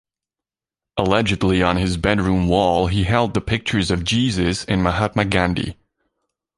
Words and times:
Allegedly, 0.97 1.61
on 1.61 1.77
his 1.77 1.95
bedroom 1.95 2.47
wall 2.47 2.87
he 2.87 3.03
held 3.03 3.35
the 3.35 3.39
pictures 3.39 3.91
of 3.91 4.03
Jesus 4.03 4.65
and 4.65 4.81
Mahatma 4.81 5.25
Gandhi. 5.25 5.77